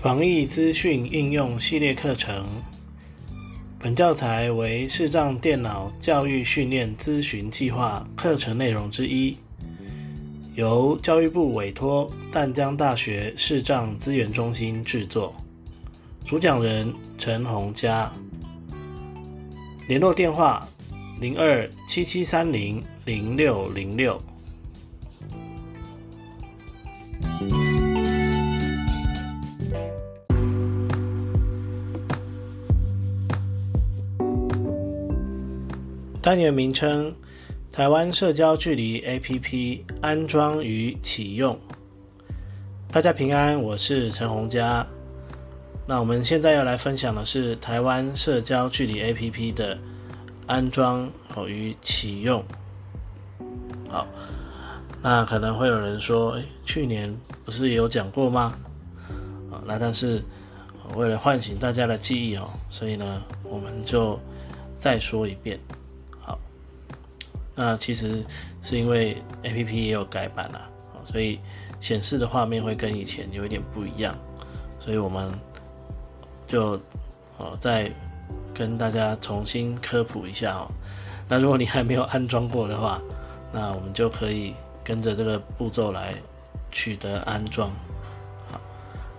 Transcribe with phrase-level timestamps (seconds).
[0.00, 2.46] 防疫资讯应用系列课程，
[3.80, 9.36] 本教材为视障电脑教育训练咨询计划课程内容之一，
[10.54, 15.34] 由教育部委托淡江大学视障资源中心制作。
[16.24, 18.12] 主讲人陈洪佳，
[19.88, 20.64] 联络电话
[21.20, 24.16] 零二七七三零零六零六。
[36.28, 37.10] 单元名称：
[37.72, 41.58] 台湾社交距离 APP 安装与启用。
[42.92, 44.86] 大家平安，我是陈洪佳。
[45.86, 49.78] 那我们现在要来分享的是台湾社交距离 APP 的
[50.46, 51.10] 安装
[51.46, 52.44] 与启用。
[53.88, 54.06] 好，
[55.00, 57.10] 那可能会有人说，哎，去年
[57.42, 58.52] 不是也有讲过吗？
[59.50, 60.22] 啊，那但是
[60.94, 64.20] 为了唤醒大家的记忆哦，所以呢，我们就
[64.78, 65.58] 再说一遍。
[67.60, 68.24] 那其实
[68.62, 70.70] 是因为 A P P 也有改版了，
[71.02, 71.40] 所以
[71.80, 74.14] 显示的画面会跟以前有一点不一样，
[74.78, 75.28] 所以我们
[76.46, 76.80] 就
[77.36, 77.90] 哦再
[78.54, 80.70] 跟大家重新科普一下哦。
[81.28, 83.02] 那如果你还没有安装过的话，
[83.52, 86.14] 那我们就可以跟着这个步骤来
[86.70, 87.68] 取得安装。
[88.52, 88.60] 好，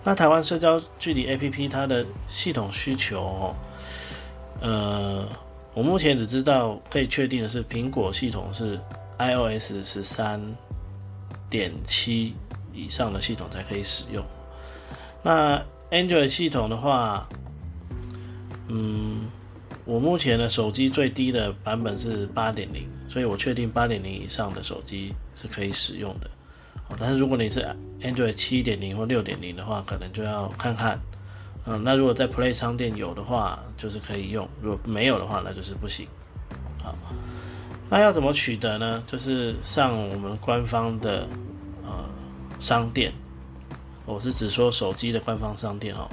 [0.01, 3.55] 那台湾社交距离 A P P 它的系统需求哦，
[4.61, 5.27] 呃。
[5.79, 8.77] 我目前只知道可以确定的是，苹果系统是
[9.17, 10.37] iOS 十三
[11.49, 12.35] 点七
[12.73, 14.21] 以上的系统才可以使用。
[15.23, 15.57] 那
[15.89, 17.29] Android 系统的话，
[18.67, 19.29] 嗯，
[19.85, 26.29] 我目前的手机最低的版本是八点零，所以我确定八点零以上的手机是可以使用的。
[26.97, 27.65] 但是如果你是
[28.01, 30.99] Android 七点零或六点零的话，可能就要看看。
[31.65, 36.07] 嗯，那如果在 Play 商店有的话，就是可以用；如果没有的话，那就是不行。
[36.81, 36.95] 好，
[37.89, 39.03] 那要怎么取得呢？
[39.05, 41.27] 就是上我们官方的
[41.83, 42.05] 呃
[42.59, 43.13] 商店，
[44.05, 46.09] 我是只说手机的官方商店哦。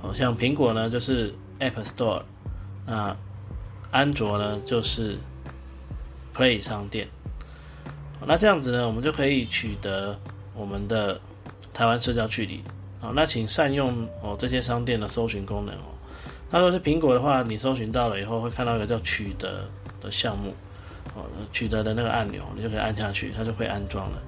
[0.00, 2.22] 好像苹果呢就是 App Store，
[2.86, 3.16] 那
[3.90, 5.18] 安卓呢就是
[6.34, 7.08] Play 商店。
[8.26, 10.18] 那这样子呢，我们就可以取得
[10.54, 11.20] 我们的
[11.74, 12.62] 台湾社交距离。
[13.04, 15.92] 好，那请善用哦这些商店的搜寻功能哦。
[16.50, 19.68] 那如果是苹果的话，你搜寻到了以后会看到一个叫取得
[20.00, 20.54] 的项目，
[21.14, 24.22] 哦，取得的那个按钮，你就可以按下去，它就会安装了。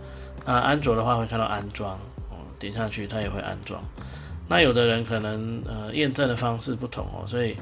[0.45, 1.95] 那安卓的话会看到安装，
[2.29, 3.83] 哦，点下去它也会安装。
[4.47, 7.57] 那有的人可能呃验证的方式不同哦，所以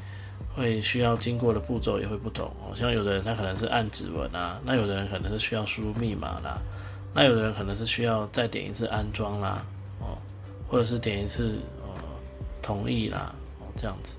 [0.56, 2.74] 会需要经过的步骤也会不同哦。
[2.74, 6.58] 像有的人他可能是按指纹啊，那有的人可能是需要输入密码啦，
[7.14, 9.64] 那有的人可能是需要再点一次安装啦，
[10.74, 12.02] 或者是点一次呃
[12.60, 14.16] 同意啦哦这样子，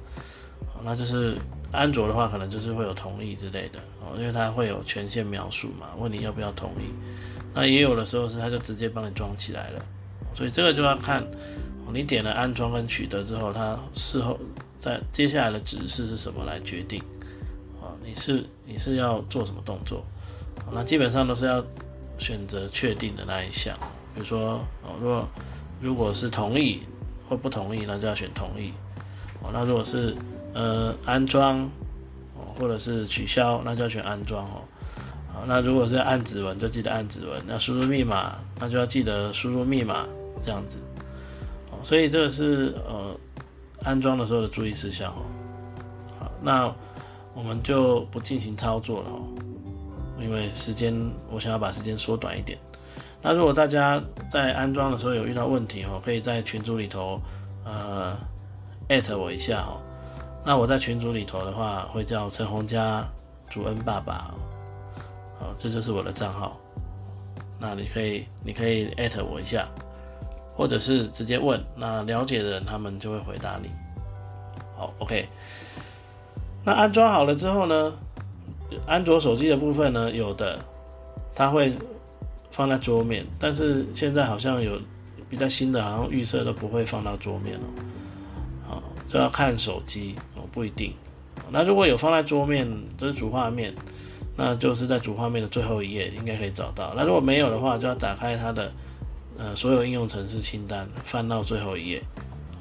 [0.81, 1.37] 那就是
[1.73, 6.85] 安卓的话可能就是会有同意之类的哦，因为它会有权限描述嘛，问你要不要同意。
[7.53, 9.85] 那也有的时候是它就直接帮你装起来了，
[10.33, 11.21] 所以这个就要看
[11.91, 14.39] 你点了安装跟取得之后，它事后
[14.79, 17.03] 在接下来的指示是什么来决定
[17.81, 17.91] 啊？
[18.01, 20.05] 你是你是要做什么动作？
[20.71, 21.61] 那基本上都是要
[22.17, 23.77] 选择确定的那一项，
[24.13, 25.27] 比如说哦如果。
[25.81, 26.81] 如果是同意
[27.27, 28.71] 或不同意，那就要选同意。
[29.41, 30.15] 哦，那如果是
[30.53, 31.59] 呃安装
[32.35, 34.61] 哦，或者是取消，那就要选安装哦。
[35.33, 37.41] 好，那如果是按指纹，就记得按指纹。
[37.45, 40.05] 那输入密码，那就要记得输入密码，
[40.39, 40.79] 这样子。
[41.71, 43.15] 哦，所以这个是呃
[43.83, 45.21] 安装的时候的注意事项哦。
[46.19, 46.73] 好，那
[47.33, 49.21] 我们就不进行操作了哦，
[50.21, 50.95] 因为时间
[51.29, 52.57] 我想要把时间缩短一点。
[53.25, 53.99] 那如果大家
[54.29, 57.19] 在安装的时候有遇到问题哦，可以在群组里头，
[57.63, 58.15] 呃，
[58.87, 59.81] 艾特我一下哦。
[60.45, 63.03] 那我在群组里头的话，会叫陈洪家
[63.49, 64.31] 主恩爸爸，
[65.39, 66.55] 好，这就是我的账号。
[67.57, 69.67] 那你可以，你可以艾特我一下，
[70.55, 73.71] 或者是直接问，那了解的人他们就会回答你。
[74.77, 75.27] 好，OK。
[76.63, 77.91] 那安装好了之后呢，
[78.85, 80.59] 安卓手机的部分呢，有的
[81.33, 81.73] 它会。
[82.55, 84.79] 放在桌面，但是现在好像有
[85.29, 87.67] 比较新的，好像预设都不会放到桌面哦。
[88.65, 90.93] 好，就要看手机哦，不一定。
[91.51, 92.65] 那如果有放在桌面，
[92.97, 93.75] 这是主画面，
[94.37, 96.93] 那就是在主画面的最后一页应该可以找到。
[96.95, 98.71] 那如果没有的话，就要打开它的
[99.37, 102.01] 呃所有应用程式清单，翻到最后一页。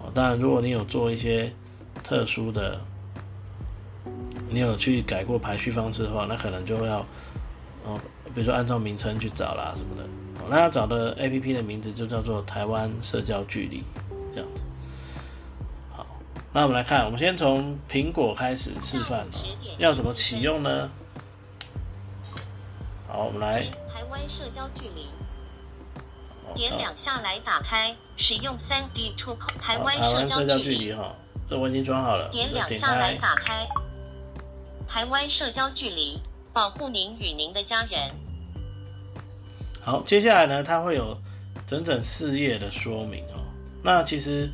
[0.01, 1.53] 哦，当然如果你有做一些
[2.03, 2.81] 特殊的，
[4.51, 7.07] 你有去改过排序方式的话，那可能就要。
[7.85, 8.01] 哦，
[8.35, 10.03] 比如说按照名称去找啦什么的，
[10.41, 13.85] 哦，那要找的 A P P 的名字就叫做台湾社交距离，
[14.33, 14.65] 这样子。
[15.93, 16.07] 好
[16.53, 20.91] 那我们来看，我们先从苹果开始示范哦，要怎么启用呢？
[23.07, 25.09] 好，我们来台湾社交距离，
[26.55, 29.49] 点两下来打开，使用三 D 出口。
[29.61, 31.15] 台湾社交距离哈，
[31.49, 32.29] 这我已经装好了。
[32.31, 33.69] 点两下来打开，
[34.89, 36.21] 台湾社交距离，
[36.55, 38.01] 保护您与您的家人。
[39.83, 41.15] 好，接下来呢，它会有
[41.67, 43.45] 整整四页的说明哦。
[43.83, 44.51] 那其实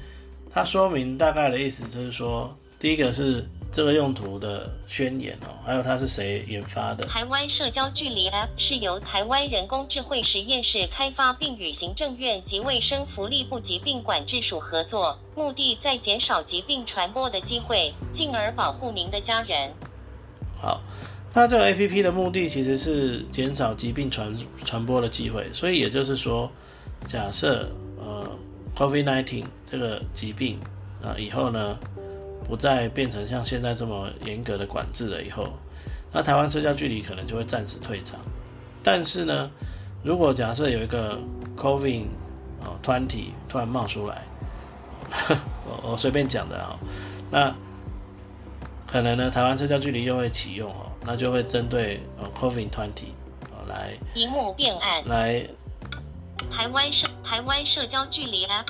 [0.52, 3.46] 它说明大概的意思就是说，第一个是。
[3.72, 7.06] 这个用途的宣言哦，还有它是谁研发的？
[7.06, 19.72] 台湾社交距离 App 是由台湾人工智慧实验室开发，并与行政院及卫生福利部疾病管制署合作，目的在减少疾病传播的机会，进而保护您的家人。
[20.60, 20.80] 好，
[21.32, 26.50] 那这个 APP 的目的其实是减少疾病传传播的机会，所以也就是说，
[27.06, 28.28] 假设呃
[28.76, 30.58] C O V I D nineteen 这个疾病
[31.02, 31.78] 啊以后呢？
[32.48, 35.52] 不再变成像现在这么严格的管制了以后，
[36.10, 38.18] 那台湾社交距离可能就会暂时退场。
[38.82, 39.48] 但是呢，
[40.02, 41.16] 如果假设有一个
[41.56, 42.02] COVID
[42.64, 44.24] 哦团体突然冒出来，
[45.64, 46.76] 我我随便讲的哈，
[47.30, 47.54] 那
[48.84, 53.14] 可能呢台湾社交距离又会启用哦，那就会针对呃 COVID 团体
[53.50, 55.46] 哦来，荧幕变暗，来
[56.50, 58.66] 台湾社台湾社交距离 App。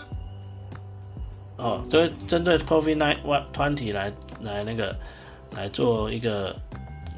[1.57, 3.17] 哦，就会针对 COVID nine
[3.53, 4.97] twenty 来来那个
[5.55, 6.57] 来做一个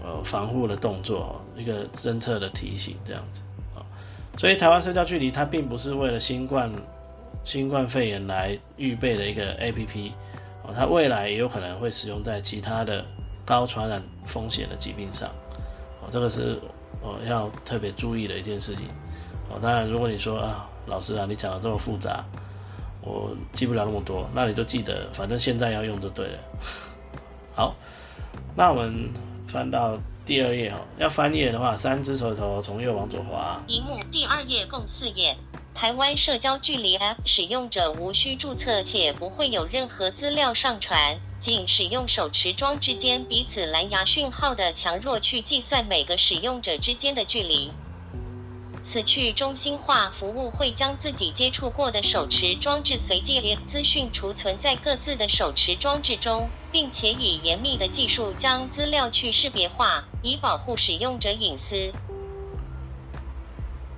[0.02, 3.42] 呃防护的动作，一个侦测的提醒这样子
[3.74, 3.86] 啊。
[4.36, 6.68] 所以台湾社交距离它并不是为了新冠
[7.44, 10.12] 新冠肺炎来预备的一个 A P P
[10.64, 13.04] 哦，它未来也有可能会使用在其他的
[13.52, 15.28] 高传染风险的疾病上
[16.00, 16.58] 哦，这个是
[17.02, 18.86] 哦要特别注意的一件事情
[19.50, 19.58] 哦。
[19.60, 22.24] 当然，如果你说啊，老师啊，你讲的这么复杂。
[23.02, 26.38] 我记不了那么多，那你就记得，反正现在要用就对了。
[27.54, 27.74] 好，
[28.56, 29.12] 那我们
[29.46, 30.78] 翻到第二页哈。
[30.96, 33.60] 要翻页的话，三只手头从右往左滑。
[33.66, 35.36] 荧幕第二页共四页。
[35.74, 47.72] 台湾社交距离 App 使用者无需注册，且不会有任何资料上传，仅使用手持装置间彼此蓝牙讯号的强弱去计算每个使用者之间的距离。
[48.84, 61.92] 此去中心化服务会将自己接触过的手持装置随机资讯储存在各自的手持装置中，并且以严密的技术将资料去识别化，以保护使用者隐私。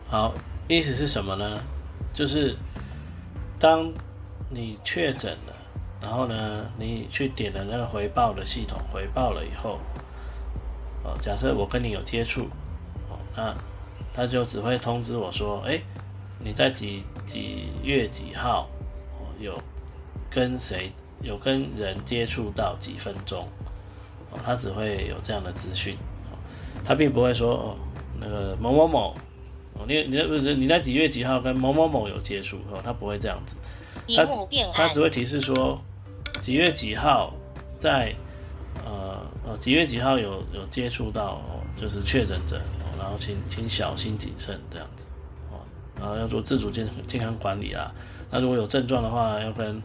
[0.06, 0.34] 好，
[0.66, 1.62] 意思是什么呢？
[2.14, 2.56] 就是
[3.58, 3.92] 当
[4.48, 5.53] 你确诊了，
[6.04, 9.78] 然后呢，你去点了那个回报的系统，回报了以后，
[11.02, 12.42] 哦，假设我跟你有接触，
[13.08, 13.54] 哦，那。
[14.16, 15.82] 他就只会通知我说：“哎，
[16.38, 18.68] 你在几几月几号
[19.18, 19.60] 哦有
[20.30, 20.88] 跟谁
[21.20, 23.44] 有跟人接触到几分钟？
[24.30, 25.96] 哦，他只会有这样的资讯，
[26.30, 26.38] 哦
[26.84, 27.76] 他并不会说哦，
[28.20, 29.16] 那个某某某，
[29.72, 32.58] 哦，你你不是你在几月几号跟某某某有接触？
[32.70, 33.56] 哦，他不会这样子，
[34.14, 34.24] 他
[34.72, 35.76] 他只会提示说
[36.44, 37.32] 几月几号
[37.78, 38.14] 在
[38.84, 41.40] 呃呃几月几号有有接触到
[41.74, 42.60] 就是确诊者。”
[42.98, 45.06] 然后请请小心谨慎这样子，
[45.50, 45.60] 哦，
[45.98, 47.92] 然后要做自主健健康管理啊。
[48.30, 49.82] 那如果有症状的话，要跟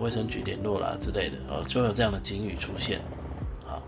[0.00, 3.00] 卫生局联络啦之类的，哦，就会有这样的警语出现。
[3.64, 3.82] 好，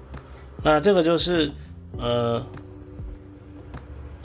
[0.64, 1.52] 那这个就是
[1.98, 2.44] 呃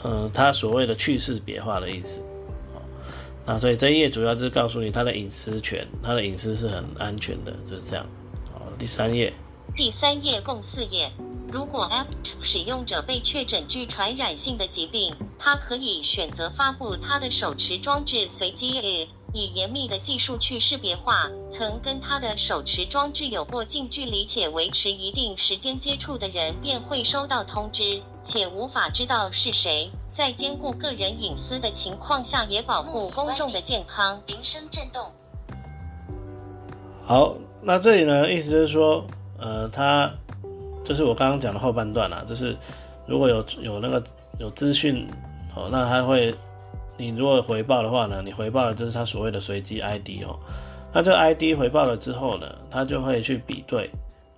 [0.02, 2.20] 呃，他所谓的去识别化的意思。
[3.48, 8.06] 那所以这一页主要是告诉你他的隐私权，他的隐私是很安全的，就是这样。
[8.54, 9.32] 好，第三页。
[9.74, 11.10] 第三页共四页。
[11.50, 12.08] 如果 App
[12.42, 29.90] 使用者被确诊具传染性的疾病，他可以选择发布他的手持装置随机以严密的技术去识别化曾跟他的手持装置有过近距离且维持一定时间接触的人，便会收到通知，且无法知道是谁。
[30.18, 34.20] 在兼顾个人隐私的情况下，也保护公众的健康。
[34.26, 35.12] 铃声震动。
[37.06, 39.06] 好，那这里呢，意思是说，
[39.38, 40.12] 呃，他。
[40.84, 42.58] 就是我刚刚讲的后半段啦，就是
[43.06, 44.02] 如果有有那个
[44.40, 45.08] 有资讯，
[45.56, 46.34] 哦，那他会，
[46.98, 50.40] 你如果回报的话呢，你回报的就是他所谓的随机 ID 哦，
[50.92, 53.88] 那这个 ID 回报了之后呢，他就会去比对，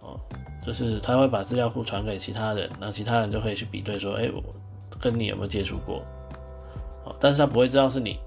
[0.01, 0.19] 哦，
[0.62, 4.43] 就是他会把资料库传给其他人，那其他人就可以去比对说，哎，我
[4.99, 6.03] 跟你有没有接触过，
[7.05, 8.19] 哦，但是他不会知道是你，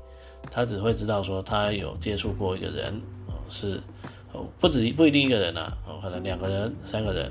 [0.51, 2.95] 他只会知道说他有接触过一个人，
[3.27, 3.81] 哦，是，
[4.33, 7.31] 哦，不止不一定一个人啊，哦，可能两个人、三个人。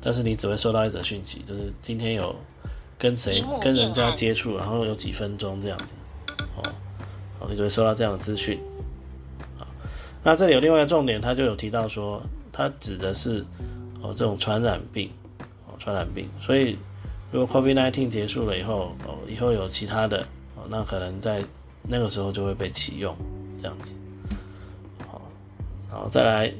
[0.00, 2.34] 但是你只会收到一则讯息，就是今天有
[2.96, 5.96] 跟谁跟人家接触，然后有几分钟这样子，
[6.56, 6.62] 哦，
[7.40, 8.60] 哦，你只会收到这样的资讯，
[9.58, 9.66] 啊，
[10.22, 13.44] 那这里有另外一个重点，他就有提到说，他指的是
[14.00, 15.10] 哦这种传染病
[15.66, 16.78] 哦传染病，所以
[17.30, 20.22] 如果 COVID-19 结束了以后哦以后有其他的
[20.56, 21.44] 哦那可能在
[21.82, 23.14] 那个时候就会被启用
[23.58, 23.94] 这样子。
[25.06, 25.20] 好，
[25.90, 26.52] 好再来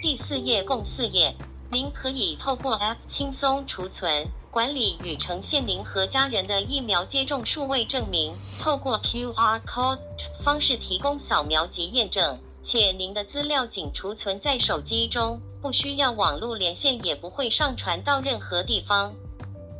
[0.00, 1.34] 第四页共四页，
[1.70, 4.26] 您可以透过 App 轻松储存。
[4.50, 9.98] 管理与呈现您和家人的疫苗接种数位证明，透过 QR code
[10.42, 19.14] 方式提供扫描及验证，且您的资料仅储存在手机中，不需要网络连线，也不会上传到任何地方。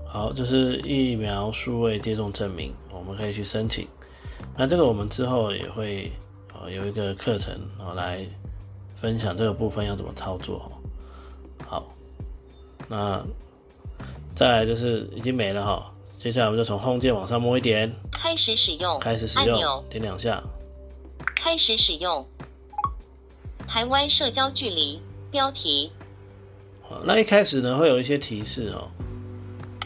[0.08, 3.86] 好，这是疫苗数位接种证明，我们可以去申请。
[4.56, 6.10] 那这个我们之后也会
[6.52, 8.26] 呃有一个课程哦来
[8.96, 10.72] 分享这个部分要怎么操作。
[11.66, 11.86] 好，
[12.88, 13.24] 那。
[14.34, 20.40] 再来就是已经没了哈，接下来我们就从 Home 键往上摸一点，开始使用，开始使用，点两下，
[21.34, 22.24] 开始使用。
[23.66, 25.90] 台湾社交距离标题。
[26.88, 28.88] 好，那一开始呢会有一些提示哦。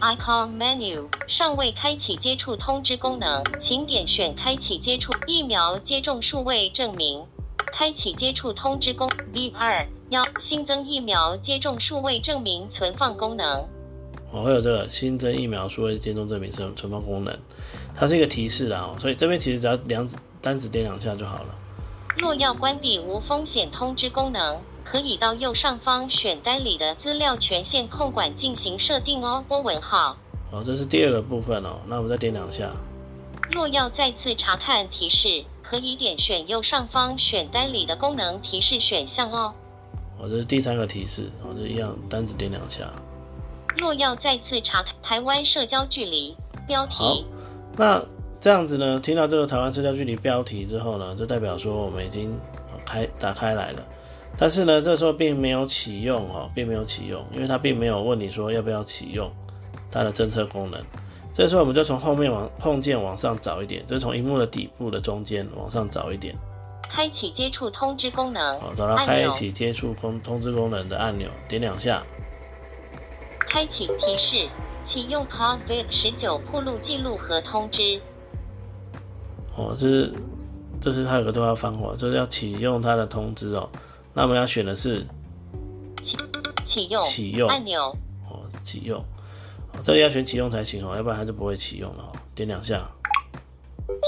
[0.02, 7.24] Icon menu 尚未开启接触通知功能，请点选开启接触疫苗接种数位证明，
[7.72, 13.64] 开启接触通知功 v 二幺新增疫苗接种数位证明存放功能。
[14.32, 17.38] 我会有这个新增疫苗数位接种证明存存放功能，
[17.94, 21.54] 它是一个提示啊，所以这边其实只要两指单指点两下就好了。
[22.18, 29.44] 若要关闭无风险通知功能，可以到右上方选单里的资料权限控管进行设定哦。
[29.48, 30.16] 波文号。
[30.50, 32.70] 好，这是第二个部分哦，那我们再点两下。
[33.50, 39.54] 若要再次查看提示，可以点选右上方选单里的功能提示选项哦。
[40.18, 42.90] 好，这是第三个提示，好，这一样单子点两下。
[43.78, 46.36] 若要再次查看台湾社交距离
[46.66, 47.24] 标题，
[47.76, 48.02] 那
[48.40, 49.00] 这样子呢？
[49.00, 52.38] 听到这个台湾社交距离标题之后呢，就代表说我们已经
[52.84, 53.82] 开打开来了。
[54.36, 59.30] 但是呢，这时候并没有启用哦，并没有启用，因为它并没有问你说要不要启用
[59.90, 60.82] 它的侦测功能。
[61.34, 66.36] 这时候我们就从后面往控键往上找一点，就从荧幕的底部的中间往上找一点，
[66.90, 72.02] 开启接触通知功能，好，找到开启接触通通知功能的按钮，点两下。
[73.48, 74.48] 开启提示，
[74.82, 78.00] 启用 COVID 十九铺路记录和通知。
[79.56, 80.12] 哦，这是
[80.80, 83.68] 这是它有个对话方法，就是要启用它的通知哦。
[84.14, 85.06] 那我们要选的是
[86.02, 86.16] 启
[86.64, 87.96] 启用启用按钮。
[88.30, 89.02] 哦，启用，
[89.82, 92.12] 这里要选启用才行哦，要不然它就不会启用了哦。
[92.34, 92.90] 点两下。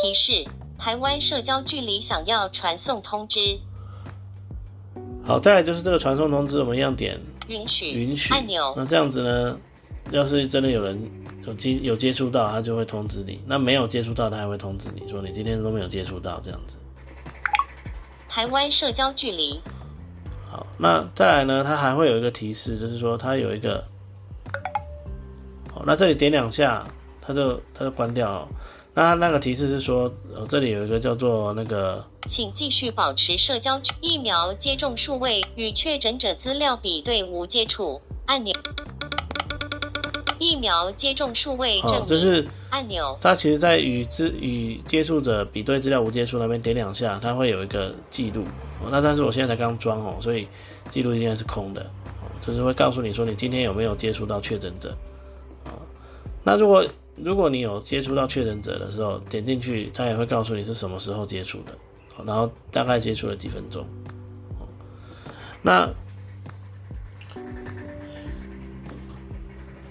[0.03, 0.45] 提示：
[0.79, 3.59] 台湾社交距离想要传送通知。
[5.25, 7.19] 好，再来就是这个传送通知，我们一样点。
[7.49, 8.75] 允许允许按钮。
[8.77, 9.59] 那这样子呢？
[10.11, 11.01] 要是真的有人
[11.47, 16.77] 有接有接触到，他就会通知你；那没有接触到，他还会通知你说你今天都没有接触到这样子。
[18.29, 19.61] 台湾社交距离。
[20.85, 21.65] 好，那再来呢？
[21.65, 23.83] 它还会有一个提示，就是说它有一个。
[25.73, 26.87] 好，那这里点两下，
[27.23, 28.49] 它就它就关掉了。
[28.93, 32.05] 那它那个提示是说，呃，这里有一个叫做那个。
[32.29, 38.55] 请继续保持社交疫苗接种数位与确诊者资料比对无接触按钮。
[40.39, 43.17] 疫苗接种数位证明，这是按钮。
[43.23, 48.45] 它其实，在与之与接触者比对资料无接触那边点两下，它会有一个记录。
[48.91, 50.47] 那但是我现在才刚装哦，所以
[50.91, 51.83] 记录应该是空的。
[51.83, 54.97] 哦，就是会告诉你说你今天有没有接触到确诊者。
[56.43, 56.85] 那如果
[57.17, 61.75] 如果你有接触到确诊者的时候，点进去，他也会告诉你是什么时候接触的。
[62.25, 63.85] 然后大概接触了几分钟，
[65.63, 65.91] 那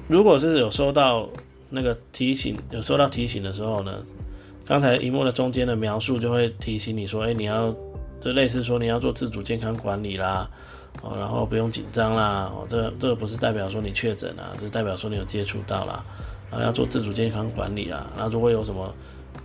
[0.07, 1.27] 如果是有收到
[1.69, 4.05] 那个提醒，有收到提醒的时候呢，
[4.65, 7.75] 刚才荧幕的中间的描述就会提醒你说，哎，你要
[8.23, 10.49] 就类似说你要做自主健康管理啦，
[11.01, 16.03] 哦，然后不用紧张啦，哦，这这个不是代表说你确诊啊，这是代表说你有接触到啦，
[16.49, 18.93] 然后要做自主健康管理啦，然后如果有什么。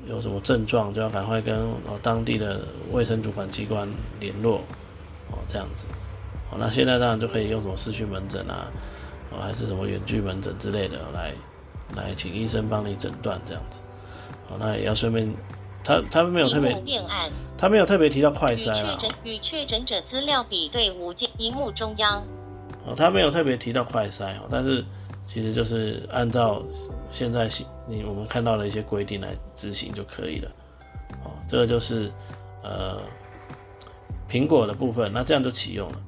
[0.06, 2.60] 有什么症状就要赶快跟哦当地的
[2.92, 3.86] 卫生主管机关
[4.20, 4.58] 联络
[5.30, 5.86] 哦，这样子
[6.50, 6.56] 哦。
[6.58, 8.70] 那现在当然就可以用什么视讯门诊啊，
[9.30, 11.34] 哦还是什么远距门诊之类的来
[11.94, 13.82] 来请医生帮你诊断这样子
[14.48, 14.56] 哦。
[14.58, 15.30] 那也要顺便，
[15.88, 17.02] 他他没有特别，
[17.56, 18.98] 他没有特别提到快筛啊。
[19.24, 22.22] 与确诊者资料比对无间荧幕中央
[22.84, 24.84] 哦，他没有特别提到快筛哦，但是
[25.26, 26.62] 其实就是按照。
[27.10, 30.50] 现在行，你我们看到的一些规定来执行就可以了。
[31.24, 32.12] 哦，这个就是
[32.62, 33.00] 呃
[34.28, 35.98] 苹果的部分，那这样就启用了。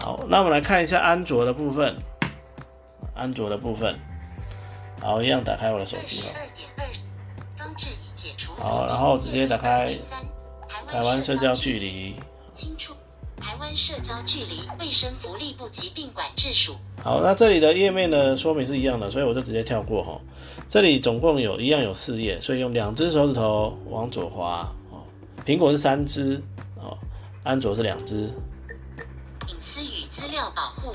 [0.00, 1.94] 好，那我们来看一下安卓的部分。
[3.14, 3.94] 安卓的部分，
[5.02, 6.28] 好，一样打开我的手机哈。
[8.58, 9.96] 好，然后直接打开
[10.86, 12.16] 台湾社交距离。
[13.38, 16.74] 台湾社交距离卫生福利部疾病管制署。
[17.04, 20.18] 好，那这里的页面的说明是一样的，所以我就直接跳过哈。
[20.70, 25.04] 这里总共有一样有四页，所以用两只手指头往左滑哦。
[25.44, 26.42] 苹果是三只
[26.76, 26.96] 哦，
[27.44, 28.30] 安卓是两只。
[29.48, 30.94] 隐私与资料保护。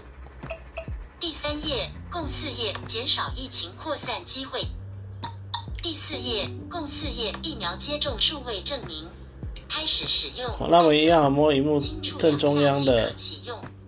[1.20, 4.66] 第三页，共四页，减少疫情扩散机会。
[5.82, 9.10] 第四页，共四页，疫苗接种数位证明。
[9.68, 10.48] 开始使用。
[10.52, 11.82] 好，那我们一样摸荧幕
[12.20, 13.12] 正中央的，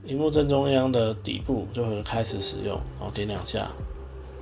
[0.05, 3.69] 荧幕正中央的底部就会开始使用，然后点两下。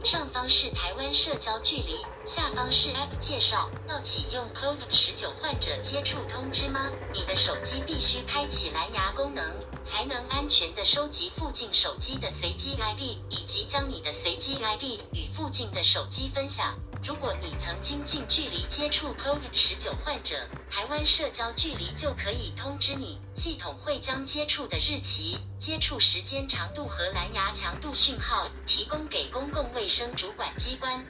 [0.01, 3.69] 上方是台湾社交距离，下方是 App 介绍。
[3.89, 6.89] 要启用 COVID-19 患者接触通知吗？
[7.13, 9.43] 你的手机必须开启蓝牙功能，
[9.83, 16.75] 才能安全的收集附近手机的随机 ID，以及将你的随机 ID 与附近的手机分享。
[17.03, 20.35] 如果你曾经近距离接触 COVID-19 患者，
[20.69, 31.03] 台湾社交距离就可以通知你，系统会将接触的日期、接触时间长度和蓝牙强度讯号提供给公共卫生主管机关。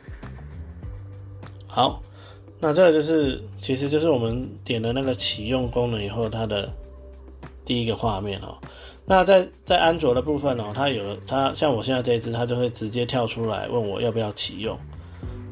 [1.68, 2.02] 好，
[2.58, 6.72] 那这个就是，其实就是我们点了那个启用功能以后，它的
[7.66, 8.58] 第一个画面哦。
[9.06, 14.80] 那在在安卓的部分哦，它有它像我现在这一支，它就会直接跳出来问我要不要启用。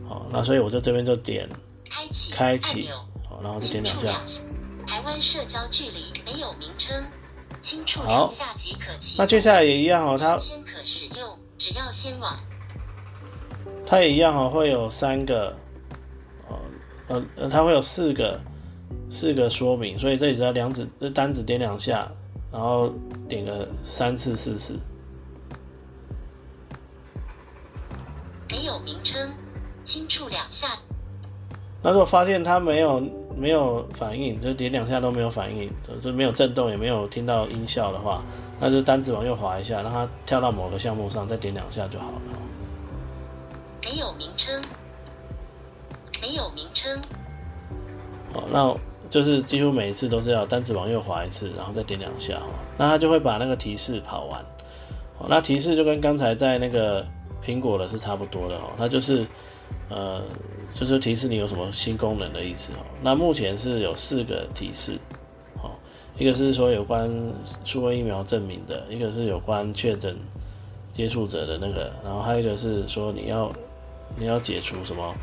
[0.10, 1.48] 好，那所以我在这边就点
[1.88, 2.90] 开启，开启，
[3.30, 4.20] 好，然后就点两下。
[4.88, 7.06] 台湾社交距离没有名称，
[7.62, 12.40] 轻触两下即可启那接下来也一样哦，它先可使用，只要先往。
[13.86, 15.56] 它也一样哦，会有三个，
[17.08, 18.42] 呃呃，它会有四个
[19.12, 22.12] 四个说明，所以这里只要两指单指点两下，
[22.52, 22.92] 然后
[23.28, 24.80] 点个三次四次。
[28.50, 29.30] 没有名称。
[29.90, 30.78] 轻触两下，
[31.82, 33.02] 那如果发现它没有
[33.36, 38.24] 没有反应，就点两下都没有反应，就是没有震动，也没有听到音效的话，
[38.60, 42.22] 那就单指往右滑一下，让它跳到某个项目上，再点两下就好了。
[43.84, 44.62] 没有名称，
[46.22, 47.02] 没有名称。
[48.32, 48.78] 好，那
[49.10, 52.40] 就是几乎每一次都是要单指往右滑一次，然后再点两下，
[52.78, 54.46] 那它就会把那个提示跑完。
[55.28, 57.04] 那提示就跟刚才在那个
[57.44, 59.26] 苹果的是差不多的哦，它就是。
[59.90, 60.24] 呃，
[60.74, 62.86] 就是提示你有什么新功能的意思哦。
[63.02, 65.00] 那目前是有四个提示，
[65.62, 65.72] 哦，
[66.18, 67.10] 一个是说有关
[67.64, 70.16] 数位疫苗证明的，一个是有关确诊
[70.94, 73.52] 接触者的那个，然后还有一个是说你要
[74.18, 75.16] 你要解除什么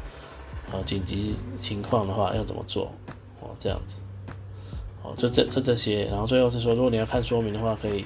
[0.72, 2.90] 呃紧急情况的话要怎么做
[3.40, 3.98] 哦，这样子，
[5.02, 8.04] 哦，就这这这些，然后最后是说如果你要看说明的话，可以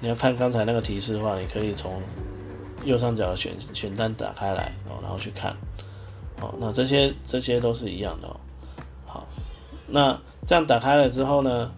[0.00, 2.02] 你要看刚才那个提示的话，你可以从
[2.84, 5.54] 右上角的选选单打开来哦，然后去看。
[6.40, 8.36] 哦，那这些这些都是一样的哦。
[9.06, 9.26] 好，
[9.86, 11.72] 那这样打开了之后呢，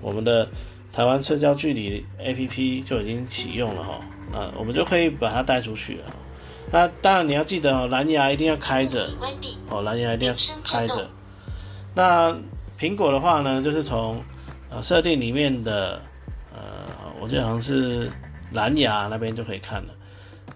[0.00, 0.48] 我们的
[0.92, 4.00] 台湾社交距离 APP 就已经启用了哈。
[4.32, 6.04] 那我们就可以把它带出去了。
[6.70, 9.08] 那当然你要记得哦，蓝牙一定要开着。
[9.68, 11.08] 哦，蓝牙一定要开着。
[11.94, 12.36] 那
[12.78, 14.22] 苹果的话呢，就是从
[14.70, 16.00] 呃设定里面的
[16.52, 16.60] 呃，
[17.20, 18.10] 我记得好像是
[18.52, 19.94] 蓝牙那边就可以看了。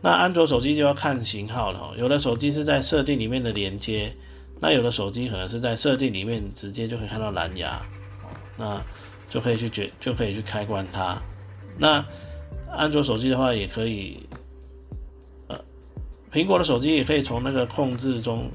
[0.03, 4.11] 那安卓手机就要看型号了哈，有的手机是在设定里面的连接，
[4.59, 7.83] 那有的手机可能是在设定里面直接就可以看到蓝牙，
[8.57, 8.83] 那
[9.29, 11.21] 就可以去决就可以去开关它。
[11.77, 12.03] 那
[12.71, 14.27] 安卓手机的话也可以，
[15.49, 15.61] 呃，
[16.33, 18.51] 苹果的手机也可以从那个控制中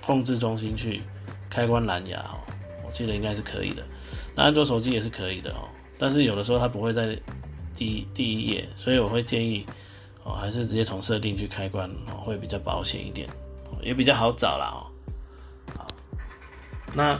[0.00, 1.02] 控制中心去
[1.50, 2.40] 开关蓝牙哦，
[2.86, 3.82] 我记得应该是可以的。
[4.34, 5.68] 那安卓手机也是可以的哦，
[5.98, 7.18] 但是有的时候它不会在
[7.76, 9.66] 第第一页，所以我会建议。
[10.26, 13.28] 哦，还是直接从设定去开关哦，会比较保险一点，
[13.80, 14.78] 也比较好找啦哦。
[15.78, 15.86] 好，
[16.92, 17.16] 那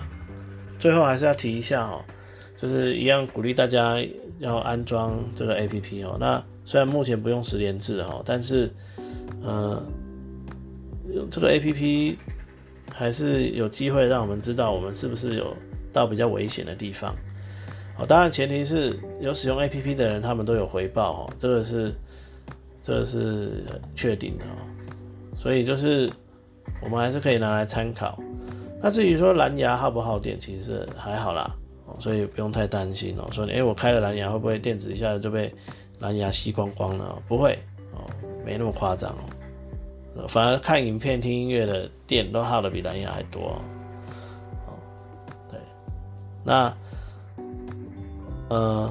[0.76, 2.04] 最后还是要提一下哦，
[2.60, 3.96] 就是一样鼓励大家
[4.40, 6.16] 要安装这个 APP 哦。
[6.18, 8.68] 那虽然目前不用十连制哦，但是
[9.44, 9.80] 嗯，
[11.30, 12.16] 这个 APP
[12.92, 15.56] 还是有机会让我们知道我们是不是有
[15.92, 17.14] 到比较危险的地方。
[17.98, 21.94] 哦，当然前提是有使用 APP 的人，他们都有回报哦，这个是。
[22.86, 23.64] 这是
[23.96, 24.62] 确定的哦，
[25.34, 26.08] 所以就是
[26.80, 28.16] 我们还是可以拿来参考。
[28.80, 31.52] 那至于说蓝牙耗不耗电，其实还好啦，
[31.98, 33.26] 所以不用太担心哦。
[33.32, 35.52] 说你哎，我开了蓝牙会不会电池一下子就被
[35.98, 37.20] 蓝牙吸光光了？
[37.26, 37.58] 不会
[37.92, 38.06] 哦，
[38.44, 39.10] 没那么夸张
[40.14, 40.28] 哦。
[40.28, 43.60] 反而看影片、听音乐的电都耗的比蓝牙还多
[44.68, 44.78] 哦。
[45.50, 45.58] 对，
[46.44, 46.72] 那
[48.48, 48.88] 呃。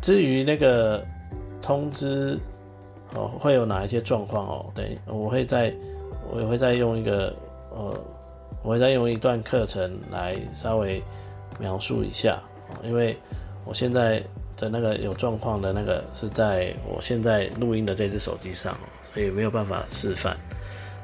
[0.00, 1.04] 至于那个
[1.60, 2.38] 通知
[3.14, 4.66] 哦，会有哪一些状况哦？
[4.74, 5.72] 对，我会再，
[6.32, 7.34] 我也会再用一个
[7.70, 8.00] 呃，
[8.62, 11.02] 我会再用一段课程来稍微
[11.58, 12.40] 描述一下
[12.84, 13.16] 因为
[13.64, 14.22] 我现在
[14.56, 18.76] 的那个有状况的那个是在我现在录音的这只手机上，
[19.12, 20.36] 所以没有办法示范。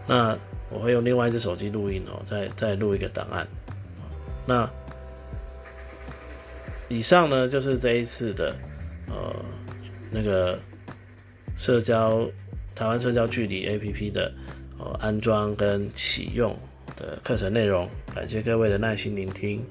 [0.07, 0.37] 那
[0.71, 3.47] 我会用另外一只手机录音哦，再再录一个档案。
[4.47, 4.69] 那
[6.89, 8.55] 以上呢就是这一次的
[9.09, 9.35] 呃
[10.11, 10.59] 那个
[11.57, 12.29] 社交
[12.75, 14.33] 台湾社交距离 APP 的
[14.79, 16.57] 呃安装跟启用
[16.97, 19.65] 的课程内容，感谢各位的耐心聆听。